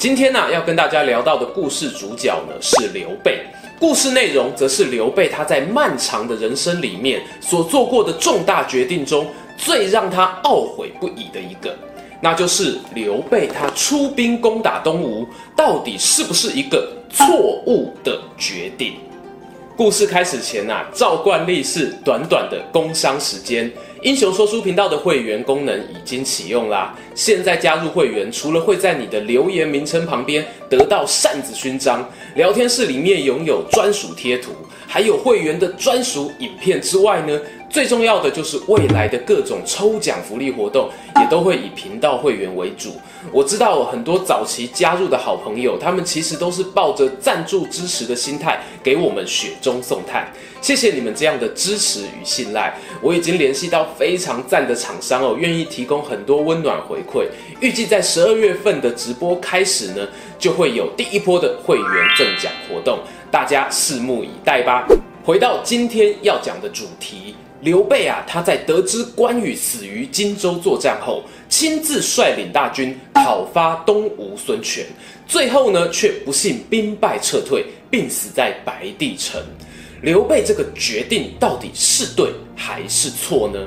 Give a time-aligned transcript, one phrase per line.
[0.00, 3.44] 今天呢、要跟大家聊到的故事主角呢是刘备，
[3.78, 9.26] 故事内容则是刘备他在漫长的人生里面所做过的重大决定中
[9.58, 11.76] 最让他懊悔不已的一个，
[12.22, 18.94] 那就是刘备他出兵攻打东吴，到底是不是一个错误的决定？
[19.80, 23.72] 故事开始前啊，照惯例是短短的工商时间。
[24.02, 26.94] 英雄说书频道的会员功能已经启用啦！
[27.14, 34.50] 现在加入会员，除了会在你的留言名称旁边得到扇子勋章，聊天室里面拥有专属贴图，
[34.86, 40.90] 还有会员的专属影片之外呢，最重要的就是未来的各种抽奖福利活动，
[41.20, 43.00] 也都会以频道会员为主。
[43.32, 50.28] 我知道很多早期加入的好朋友，他们其实都是抱着赞助支持的心态，给我们雪中送炭。
[50.60, 57.28] 谢谢你们这样的支持与信赖，我已经联系到非常赞的厂商哦，愿意提供很多温暖回馈。
[57.60, 60.08] 预计在十二月份的直播开始呢，
[60.40, 61.86] 就会有第一波的会员
[62.18, 62.98] 赠奖活动，
[63.30, 64.84] 大家拭目以待吧。
[65.22, 74.86] 回到今天要讲的主题，刘备啊，他在得知关羽死于荆州作战后，亲自率领大军讨伐东吴孙权，
[75.26, 79.40] 最后呢，却不幸兵败撤退，病死在白帝城。
[80.00, 83.60] 刘备这个决定到底是对还是错呢？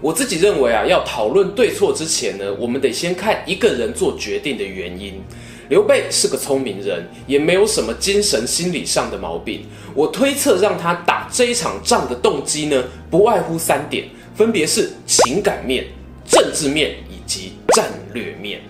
[0.00, 5.14] 我自己认为啊，要讨论对错之前呢，我们得先看一个人做决定的原因。
[5.68, 9.66] 刘备是个聪明人，也没有什么精神心理上的毛病。
[9.94, 15.86] 我推测让他打这一场仗的动机呢，不外乎三点，分别是情感面、
[16.24, 18.60] 政治面以及战略面。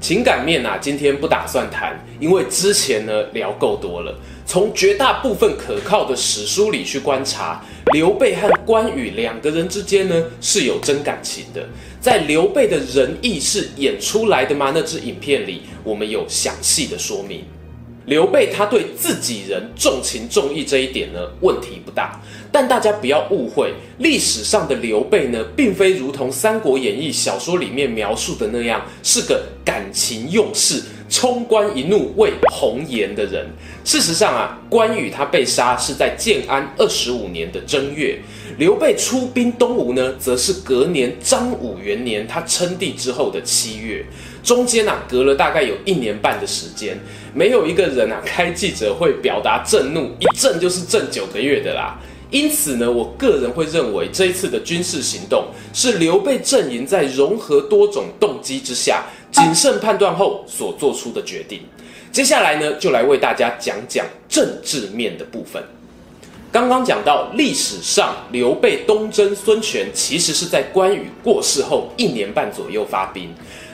[0.00, 4.14] 情感面啊，今天不打算谈，因为之前呢聊够多了。
[4.46, 7.60] 从绝大部分可靠的史书里去观察，
[7.92, 11.66] 刘备和关羽两个人之间呢是有真感情的。
[12.06, 14.70] 在刘备的仁义是演出来的吗？
[14.72, 17.42] 那支影片里我们有详细的说明。
[18.04, 22.22] 刘备他对自己人重情重义这一点呢问题不大，
[22.52, 30.80] 但大家不要误会，历史上的刘备呢并非如同《三国演义》小说里面描述的那样是个感情用事。
[31.08, 33.46] 冲冠一怒为红颜的人，
[33.84, 38.18] 事实上啊，关羽他被杀是在建安二十五年的正月，
[38.58, 44.04] 刘备出兵东吴呢，则是隔年张武元年他称帝之后的七月，
[44.42, 46.98] 中间啊隔了大概有一年半的时间，
[47.34, 52.00] 没有一个人啊开记者会表达震怒，一震就是震九个月的啦。
[52.30, 59.04] 因此呢，我个人会认为这一次的军事行动是刘备阵营在融合多种动机之下。
[59.32, 61.60] 谨慎判断后所做出的决定。
[62.10, 65.62] 接下来呢，就来为大家讲讲政治面的部分。
[66.56, 73.28] 刚刚讲到历史上刘备东征孙权，其实是在关羽过世后一年半左右发兵。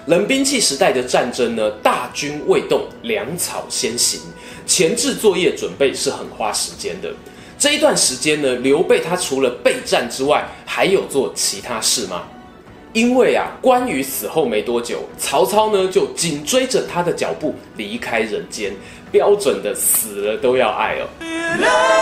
[0.07, 4.21] 冷兵器时代的战争呢，大军未动，粮草先行，
[4.67, 7.09] 前置作业准备是很花时间的。
[7.57, 12.25] 这一段时间呢，刘备他除了备战之外，还有做其他事吗？
[12.93, 18.75] 因为啊，关羽死后没多久，曹操呢就紧追着他的脚步离开人间，
[19.13, 22.02] 标准的死了都要爱哦。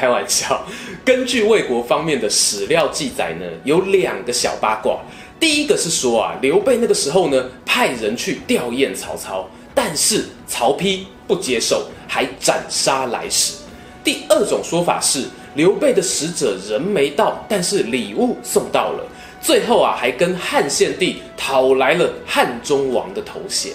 [0.00, 0.64] 开玩笑，
[1.04, 4.98] 根据魏国方面的史料记载呢，有两个小八卦。
[5.38, 13.56] 第一个是说啊，刘备那个时候呢派人去吊唁曹操，但是曹丕不接受，还斩杀来使。
[14.02, 15.26] 第二种说法是。
[15.56, 19.04] 刘备的使者人没到，但是礼物送到了。
[19.42, 23.72] 最后啊，还跟汉献帝讨来了汉中王的头衔。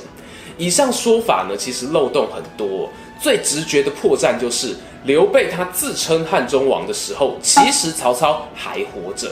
[0.58, 2.90] 以上说法呢，其实漏洞很多。
[3.20, 4.74] 最直觉的破绽就是
[5.06, 9.32] 刘备他自称汉中王的时候，其实曹操还活着。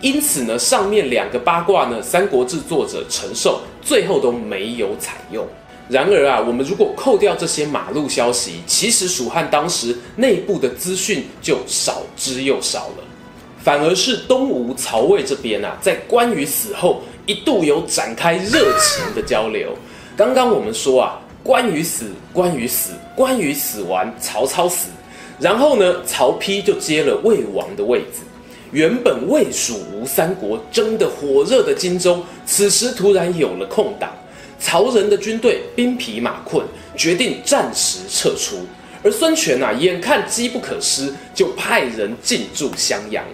[0.00, 5.44] 因此呢，上面两个八卦呢，《三国志》作者陈寿最后都没有采用。
[5.88, 13.04] 然而啊，我们如果扣掉这些马路消息，其实蜀汉当时内部的资讯就少之又少了。
[13.58, 19.74] 反而是东吴曹魏这边啊，在关羽死后一度有展开热情的交流。
[20.16, 24.88] 刚刚我们说啊，关羽死，关羽死，关羽死完，曹操死，
[25.38, 28.22] 然后呢，曹丕就接了魏王的位子。
[28.70, 34.10] 原本魏蜀吴三国争得火热的荆州，此时突然有了空档。
[34.60, 38.56] 曹仁的军队兵疲马困，决定暂时撤出。
[39.02, 43.24] 而孙权啊，眼看机不可失，就派人进驻襄阳。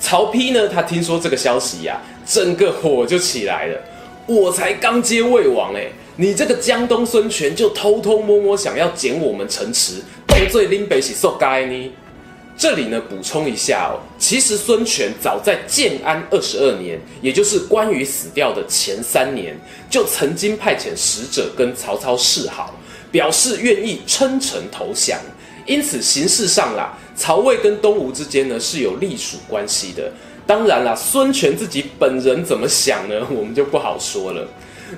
[0.00, 3.78] 曹丕呢，他听说这个消息呀、整个火就起来了。
[4.26, 10.02] 我才刚接魏王哎，你这个江东孙权就偷偷摸摸想要捡我们城池，
[10.42, 11.92] 得罪林北是受该呢？
[12.58, 19.56] 这里呢，补充一下哦，其实孙权早在建安二十二年，也就是关羽死掉的前三年，
[19.88, 22.74] 就曾经派遣使者跟曹操示好，
[23.12, 25.16] 表示愿意称臣投降。
[25.64, 30.10] 因此形式上啦，曹魏跟东吴之间呢是有隶属关系的。
[30.44, 33.24] 当然啦，孙权自己本人怎么想呢？
[33.30, 34.44] 我们就不好说了。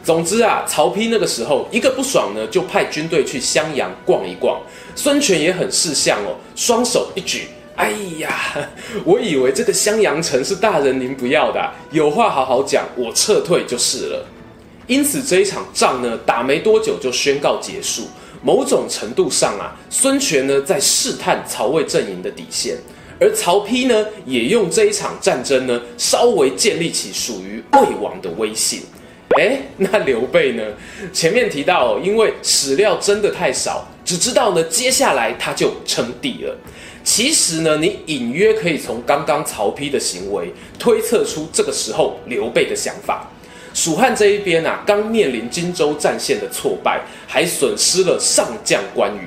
[0.02, 4.60] 总之啊，曹丕那个时候一个不爽呢，就派军队去襄阳逛一逛。
[4.96, 8.56] 孙权也很识相哦，双手一举，哎呀，
[9.04, 14.26] 我以为这个襄阳城是大人您不要的，有话好好讲，我撤退就是了。
[14.86, 18.08] 因此这一场仗呢，打没多久就宣告结束。
[18.42, 22.76] 某种程度上啊，孙权呢在试探曹魏阵营的底线，
[23.18, 28.82] 而曹丕呢也用这一场战争呢，稍微建立起属于魏王的威信。
[29.36, 30.62] 诶，那刘备呢？
[31.12, 36.56] 前面提到，因为史料真的太少，只知道呢，接下来他就称帝了。
[37.02, 43.28] 其实呢，你隐约可以从刚刚曹丕的行为推测出这个时候刘备的想法。
[43.74, 49.26] 蜀汉这一边啊，刚面临荆州战线的挫败，还损失了上将关羽。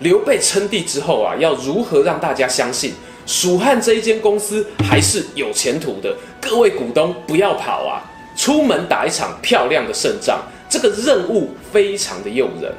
[0.00, 2.92] 刘备称帝之后啊，要如何让大家相信
[3.26, 6.14] 蜀汉这一间公司还是有前途的？
[6.38, 8.04] 各位股东不要跑啊！
[8.36, 12.72] 出门打一场漂亮的胜仗，这个任务非常的诱人。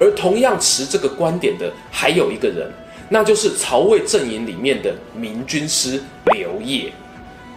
[0.00, 2.68] 而同样持这个观点的还有一个人，
[3.10, 6.02] 那就是曹魏阵营里面的明军师
[6.34, 6.90] 刘烨。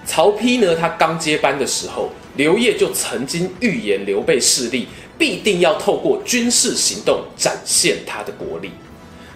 [0.06, 4.88] 曹丕呢，他刚接班的时候，刘烨就曾经预言刘备势力
[5.18, 8.70] 必定要透过军事行动展现他的国力。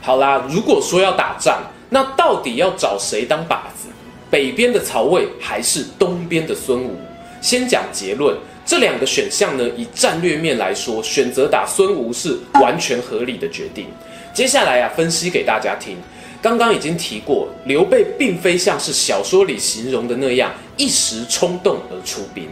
[0.01, 3.87] 好啦，如果说要打仗，那到底要找谁当靶子？
[4.29, 6.95] 北边的曹魏还是东边的孙吴？
[7.41, 13.87] 先讲结论，这两个选项呢，以战略面来说，选择打孙吴是完全合理的决定。
[14.33, 15.97] 接下来啊，分析给大家听。
[16.41, 22.47] 刚刚已经提过，刘备并非像是小说里形容的那样一时冲动而出兵。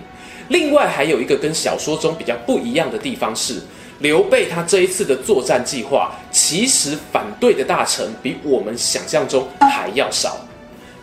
[0.50, 3.62] 另外还有一个跟小说中比较不一样的地方是，
[4.00, 10.38] 刘备他这一次的作战计划，其实反对的大臣比我们想象中还要少。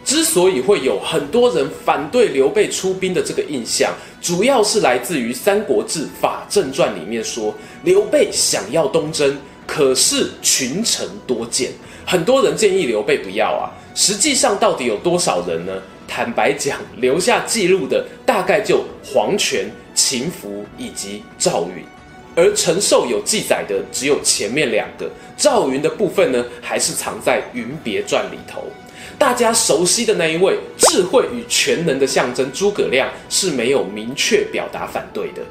[0.04, 3.90] 之所以会有很多人反对刘备出兵的这个印象，
[4.20, 7.54] 主要是来自于《三国志·法正传》里面说，
[7.84, 11.70] 刘备想要东征，可是群臣多见，
[12.04, 13.72] 很多人建议刘备不要啊。
[13.94, 15.72] 实际上到底有多少人呢？
[16.06, 21.82] 坦白讲，留下记录的大概就黄权、秦福以及赵云，
[22.36, 25.10] 而陈寿有记载的只有前面两个。
[25.36, 28.64] 赵云的部分呢，还是藏在《云别传》里头。
[29.18, 35.42] 大家熟悉的那一位智慧与全能的象征诸葛亮是没有明确表达反对的。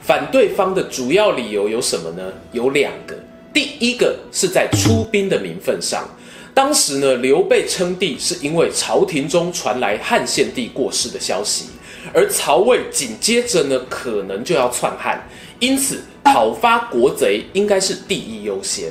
[0.00, 2.32] 反对方的主要理由有什么呢？
[2.52, 3.16] 有两个。
[3.52, 6.06] 第一个是在出兵的名分上，
[6.52, 11.66] 当时呢，刘备称帝是因为朝廷中传来汉献帝过世的消息，
[12.12, 15.26] 而曹魏紧接着呢，可能就要篡汉，
[15.58, 18.90] 因此讨伐国贼应该是第一优先。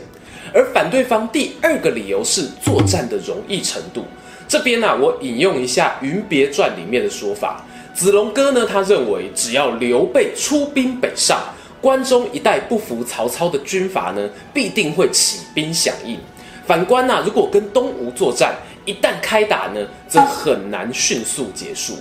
[0.56, 4.06] 而反对方第二个理由是作战的容易程度。
[4.48, 7.62] 这边呢、我引用一下《云别传》里面的说法：
[7.94, 11.42] 子龙哥呢，他认为只要刘备出兵北上，
[11.82, 16.18] 关中一带不服曹操的军阀呢，必定会起兵响应。
[16.66, 21.98] 反观呢、如果跟东吴作战，一旦开打呢，则很难迅速结束。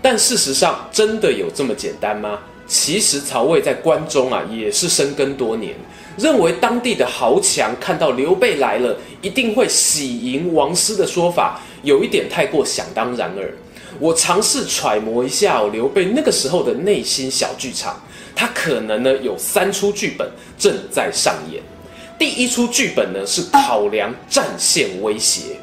[0.00, 2.38] 但事实上，真的有这么简单吗？
[2.66, 5.74] 其实曹魏在关中啊，也是深耕多年。
[6.16, 13.52] 认为当地的豪强看到刘备来了，一定会喜迎王师的说法，有一点太过想当然耳。
[13.98, 17.98] 我尝试揣摩一下哦，刘备那个时候的内心小剧场，
[18.34, 21.62] 他可能呢有三出剧本正在上演。
[22.18, 25.56] 第一出剧本呢是考量战线威胁。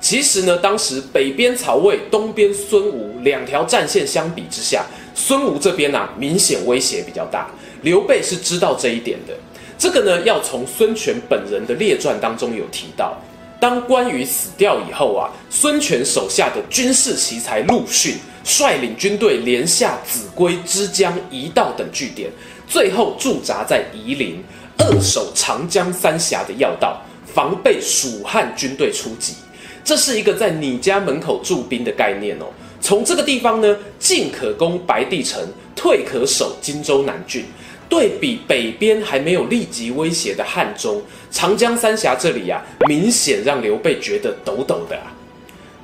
[0.00, 4.84] 其实呢，当时北边曹魏、东边孙吴两条战线相比之下，
[5.14, 7.50] 孙吴这边啊明显威胁比较大。
[7.80, 9.34] 刘备是知道这一点的。
[9.76, 13.16] 这个呢，要从孙权本人的列传当中有提到，
[13.60, 18.14] 当关羽死掉以后啊，孙权手下的军事奇才陆逊
[18.44, 22.30] 率领军队连下秭归、枝江、夷道等据点，
[22.68, 24.42] 最后驻扎在夷陵，
[24.78, 29.34] 扼守长江三峡的要道，防备蜀汉军队出击。
[29.82, 32.46] 这是一个在你家门口驻兵的概念哦。
[32.80, 35.42] 从这个地方呢，进可攻白帝城，
[35.74, 37.44] 退可守荆州南郡。
[37.94, 45.14] 对比北边还没有立即威胁的汉中，长江三峡这里啊，明显让刘备觉得抖抖的啊。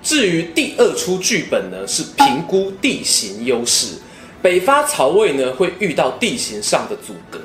[0.02, 3.94] 至于第二出剧本呢，是评估地形优势。
[4.42, 7.38] 北伐曹魏呢，会遇到地形上的阻隔，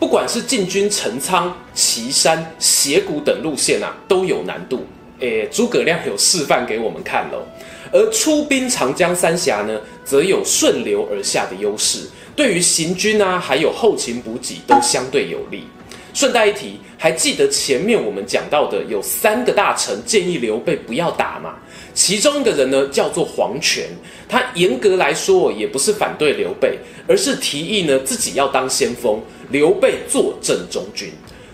[0.00, 4.86] 不管是进军陈仓、岐山、斜谷等路线啊，都有难度。
[5.18, 7.46] 诶，诸葛亮有示范给我们看喽。
[7.92, 12.00] 而出兵长江三峡呢，则有顺流而下的优势，
[12.34, 15.64] 对于行军啊，还有后勤补给都相对有利。
[16.12, 21.56] 顺带一提，还记得前面我们讲到的有三个大臣建议刘备不要打吗？
[21.92, 23.84] 其中一个人呢，叫做黄权，
[24.26, 31.10] 他严格来说也不是反对刘备，而是提议呢自己要当先锋，刘备坐镇中军。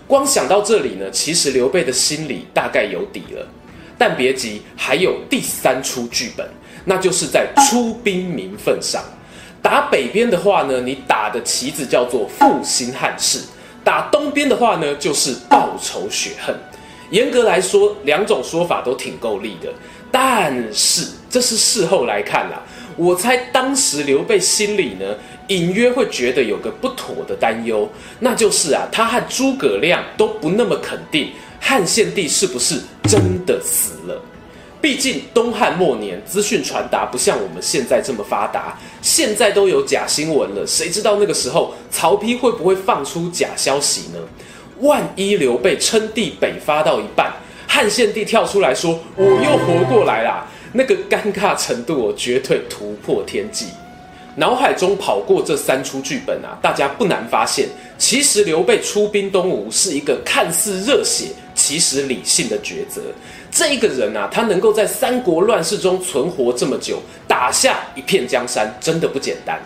[0.07, 3.45] 光想到这里呢，其实刘备的心里大概有底了。
[3.97, 6.47] 但别急，还有第三出剧本，
[6.85, 9.03] 那就是在出兵名分上。
[9.61, 13.39] 打北边的话呢，你打的旗子叫做复兴汉室；
[13.83, 16.53] 打东边的话呢，就是报仇雪恨。
[17.11, 19.71] 严格来说，两种说法都挺够力的。
[20.11, 22.61] 但是这是事后来看啦，
[22.97, 25.15] 我猜当时刘备心里呢，
[25.47, 31.31] 隐约会觉得有个不妥的担忧，那就是啊，他和诸葛亮都不那么肯定
[31.65, 34.21] 汉献帝是不是真的死了。
[34.81, 44.19] 毕竟东汉末年资讯传达不像我们现在这么发达，现在都有假新闻了，谁知道那个时候曹丕会不会放出假消息呢？
[44.81, 47.31] 万一刘备称帝北伐到一半，
[47.65, 53.67] 汉献帝跳出来说：“我又活过来啦！”那个尴尬程度，我绝对突破天际。
[54.35, 61.27] 脑海中跑过这三出剧本啊，大家不难发现，其实刘备出兵东吴是一个看似热血，
[61.63, 63.01] 其实理性的抉择。
[63.49, 69.57] 这一个人啊，他能够在三国乱世中存活这么久，打下一片江山，真的不简单。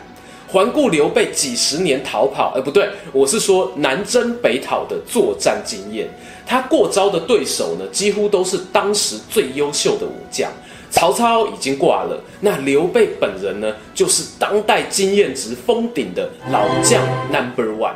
[0.48, 6.08] 环顾刘备几十年逃跑，呃，不对，我是说南征北讨的作战经验。
[6.46, 10.52] 他过招的对手呢，几乎都是当时最优秀的武将。
[10.92, 17.96] 曹操已经挂了，那刘备本人呢，就是当代经验值封顶的老将 Number One。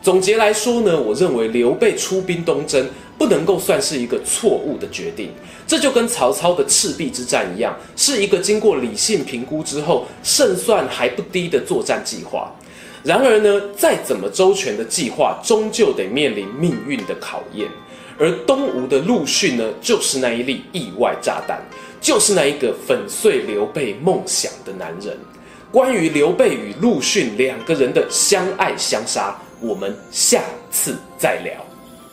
[0.00, 2.88] 总结来说呢，我认为刘备出兵东征
[3.22, 5.30] 不能够算是一个错误的决定。
[5.64, 12.52] 这就跟曹操的赤壁之战一样，是一个经过理性评估之后胜算还不低的作战计划。
[13.04, 17.68] 然而呢，再怎么周全的计划，终究得面临命运的考验。
[18.18, 21.62] 而东吴的陆逊呢，就是那一粒意外炸弹，
[22.00, 25.16] 就是那一个粉碎刘备梦想的男人。
[25.70, 31.71] 关于刘备与陆逊两个人的相爱相杀，我们下次再聊。